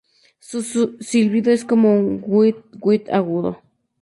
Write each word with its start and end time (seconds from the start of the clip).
Su 0.39 0.63
silbido 0.99 1.51
es 1.51 1.63
como 1.63 1.93
un 1.93 2.23
"weeet-weet" 2.25 3.11
agudo. 3.13 3.61